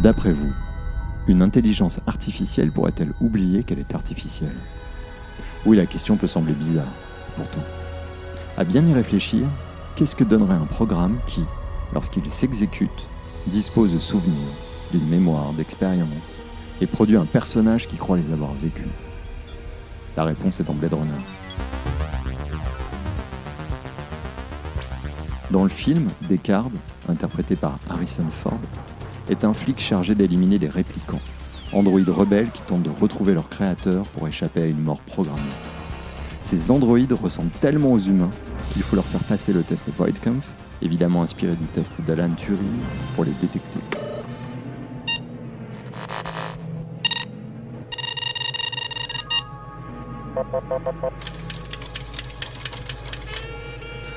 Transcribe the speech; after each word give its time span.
D'après 0.00 0.32
vous, 0.32 0.50
une 1.28 1.42
intelligence 1.42 2.00
artificielle 2.06 2.72
pourrait-elle 2.72 3.12
oublier 3.20 3.64
qu'elle 3.64 3.80
est 3.80 3.94
artificielle? 3.94 4.56
Oui, 5.66 5.76
la 5.76 5.84
question 5.84 6.16
peut 6.16 6.26
sembler 6.26 6.54
bizarre, 6.54 6.88
pourtant. 7.36 7.60
À 8.56 8.64
bien 8.64 8.86
y 8.86 8.94
réfléchir, 8.94 9.46
qu'est-ce 9.96 10.16
que 10.16 10.24
donnerait 10.24 10.54
un 10.54 10.64
programme 10.64 11.18
qui, 11.26 11.44
lorsqu'il 11.92 12.26
s'exécute, 12.26 12.88
dispose 13.46 13.92
de 13.92 13.98
souvenirs, 13.98 14.48
d'une 14.90 15.06
mémoire, 15.06 15.52
d'expériences, 15.52 16.40
et 16.80 16.86
produit 16.86 17.18
un 17.18 17.26
personnage 17.26 17.86
qui 17.86 17.98
croit 17.98 18.16
les 18.16 18.32
avoir 18.32 18.54
vécus? 18.54 18.88
La 20.16 20.24
réponse 20.24 20.60
est 20.60 20.64
dans 20.64 20.72
Blade 20.72 20.94
Runner. 20.94 21.12
Dans 25.50 25.64
le 25.64 25.68
film, 25.68 26.08
Descartes, 26.26 26.72
interprété 27.06 27.54
par 27.54 27.78
Harrison 27.90 28.24
Ford, 28.30 28.60
est 29.30 29.44
un 29.44 29.52
flic 29.52 29.78
chargé 29.78 30.14
d'éliminer 30.14 30.58
les 30.58 30.68
réplicants, 30.68 31.20
androïdes 31.72 32.08
rebelles 32.08 32.50
qui 32.50 32.62
tentent 32.62 32.82
de 32.82 32.90
retrouver 32.90 33.32
leur 33.32 33.48
créateur 33.48 34.04
pour 34.08 34.26
échapper 34.26 34.62
à 34.62 34.66
une 34.66 34.82
mort 34.82 34.98
programmée. 35.00 35.40
Ces 36.42 36.70
androïdes 36.70 37.12
ressemblent 37.12 37.50
tellement 37.60 37.92
aux 37.92 37.98
humains 37.98 38.30
qu'il 38.72 38.82
faut 38.82 38.96
leur 38.96 39.04
faire 39.04 39.22
passer 39.22 39.52
le 39.52 39.62
test 39.62 39.88
Voidkampf, 39.96 40.48
évidemment 40.82 41.22
inspiré 41.22 41.54
du 41.54 41.66
test 41.66 41.92
d'Alan 42.06 42.30
Turing, 42.30 42.58
pour 43.14 43.24
les 43.24 43.32
détecter. 43.40 43.78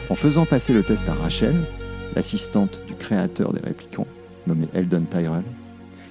En 0.10 0.16
faisant 0.16 0.46
passer 0.46 0.74
le 0.74 0.84
test 0.84 1.08
à 1.08 1.14
Rachel, 1.14 1.56
l'assistante 2.16 2.80
du 2.88 2.96
créateur 2.96 3.54
des 3.54 3.62
réplicants, 3.62 4.08
nommée 4.48 4.68
Eldon 4.74 5.06
Tyrell, 5.10 5.44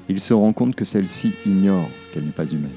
il 0.08 0.20
se 0.20 0.34
rend 0.34 0.52
compte 0.52 0.74
que 0.74 0.84
celle-ci 0.84 1.34
ignore 1.46 1.88
qu'elle 2.12 2.24
n'est 2.24 2.30
pas 2.30 2.46
humaine. 2.46 2.70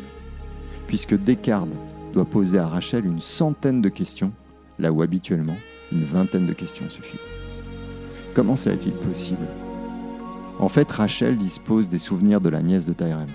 Puisque 0.88 1.16
Descartes 1.16 1.70
doit 2.14 2.26
poser 2.26 2.60
à 2.60 2.68
Rachel 2.68 3.06
une 3.06 3.20
centaine 3.20 3.82
de 3.82 3.90
questions, 3.90 4.32
là 4.80 4.92
où 4.92 5.02
habituellement 5.02 5.58
une 5.92 6.04
vingtaine 6.04 6.46
de 6.46 6.54
questions 6.54 6.90
suffit. 6.90 7.20
Comment 8.34 8.56
cela 8.56 8.76
est-il 8.76 8.94
possible? 8.94 9.46
En 10.60 10.70
fait, 10.70 10.90
Rachel 10.92 11.38
dispose 11.38 11.90
des 11.90 11.98
souvenirs 11.98 12.42
de 12.42 12.50
la 12.50 12.62
nièce 12.62 12.86
de 12.86 12.94
Tyrell, 12.94 13.28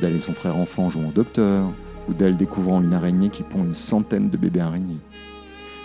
d'elle 0.00 0.16
et 0.16 0.20
son 0.20 0.32
frère 0.32 0.56
enfant 0.56 0.90
jouant 0.90 1.08
au 1.08 1.12
docteur, 1.12 1.70
ou 2.08 2.14
d'elle 2.14 2.36
découvrant 2.36 2.82
une 2.82 2.94
araignée 2.94 3.28
qui 3.28 3.42
pond 3.42 3.64
une 3.64 3.74
centaine 3.74 4.30
de 4.30 4.36
bébés 4.36 4.60
araignées. 4.60 4.98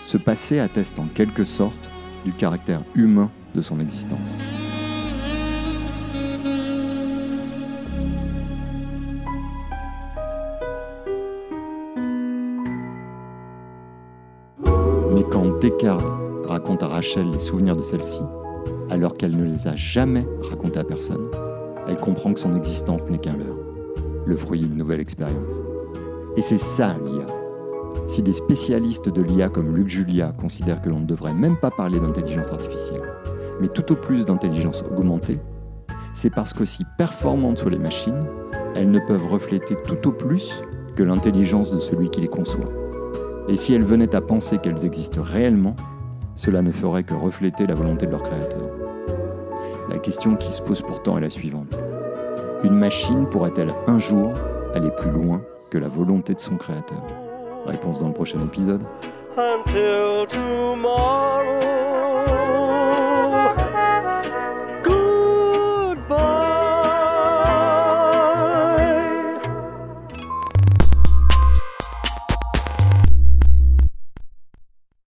Ce 0.04 0.16
passé 0.16 0.58
atteste 0.58 0.98
en 0.98 1.06
quelque 1.14 1.44
sorte 1.44 1.88
du 2.24 2.32
caractère 2.32 2.82
humain 2.94 3.30
de 3.54 3.62
son 3.62 3.80
existence. 3.80 4.36
Mais 15.14 15.24
quand 15.30 15.58
Descartes 15.60 16.04
raconte 16.46 16.82
à 16.82 16.88
Rachel 16.88 17.30
les 17.30 17.38
souvenirs 17.38 17.76
de 17.76 17.82
celle-ci, 17.82 18.22
alors 18.90 19.16
qu'elle 19.16 19.36
ne 19.36 19.44
les 19.44 19.68
a 19.68 19.76
jamais 19.76 20.26
racontés 20.48 20.80
à 20.80 20.84
personne, 20.84 21.28
elle 21.88 21.96
comprend 21.96 22.32
que 22.32 22.40
son 22.40 22.54
existence 22.54 23.06
n'est 23.08 23.18
qu'un 23.18 23.36
leurre, 23.36 23.58
le 24.26 24.36
fruit 24.36 24.60
d'une 24.60 24.76
nouvelle 24.76 25.00
expérience. 25.00 25.60
Et 26.36 26.42
c'est 26.42 26.58
ça 26.58 26.96
l'IA. 27.04 27.26
Si 28.06 28.22
des 28.22 28.32
spécialistes 28.32 29.08
de 29.08 29.22
l'IA 29.22 29.48
comme 29.48 29.74
Luc 29.74 29.88
Julia 29.88 30.32
considèrent 30.38 30.80
que 30.80 30.88
l'on 30.88 31.00
ne 31.00 31.06
devrait 31.06 31.34
même 31.34 31.56
pas 31.56 31.70
parler 31.70 32.00
d'intelligence 32.00 32.50
artificielle, 32.50 33.02
mais 33.60 33.68
tout 33.68 33.92
au 33.92 33.96
plus 33.96 34.24
d'intelligence 34.24 34.84
augmentée, 34.90 35.38
c'est 36.14 36.30
parce 36.30 36.52
qu'aussi 36.52 36.84
performantes 36.98 37.58
soient 37.58 37.70
les 37.70 37.78
machines, 37.78 38.20
elles 38.74 38.90
ne 38.90 38.98
peuvent 38.98 39.26
refléter 39.26 39.76
tout 39.86 40.08
au 40.08 40.12
plus 40.12 40.62
que 40.96 41.02
l'intelligence 41.02 41.72
de 41.72 41.78
celui 41.78 42.10
qui 42.10 42.20
les 42.20 42.28
conçoit. 42.28 42.81
Et 43.52 43.56
si 43.56 43.74
elles 43.74 43.84
venaient 43.84 44.14
à 44.14 44.22
penser 44.22 44.56
qu'elles 44.56 44.82
existent 44.82 45.20
réellement, 45.22 45.76
cela 46.36 46.62
ne 46.62 46.72
ferait 46.72 47.02
que 47.02 47.12
refléter 47.12 47.66
la 47.66 47.74
volonté 47.74 48.06
de 48.06 48.10
leur 48.10 48.22
créateur. 48.22 48.62
La 49.90 49.98
question 49.98 50.36
qui 50.36 50.50
se 50.54 50.62
pose 50.62 50.80
pourtant 50.80 51.18
est 51.18 51.20
la 51.20 51.28
suivante. 51.28 51.78
Une 52.64 52.74
machine 52.74 53.28
pourrait-elle 53.28 53.68
un 53.88 53.98
jour 53.98 54.32
aller 54.74 54.90
plus 54.92 55.10
loin 55.10 55.42
que 55.68 55.76
la 55.76 55.88
volonté 55.88 56.32
de 56.32 56.40
son 56.40 56.56
créateur? 56.56 57.04
Réponse 57.66 57.98
dans 57.98 58.08
le 58.08 58.14
prochain 58.14 58.40
épisode. 58.42 58.80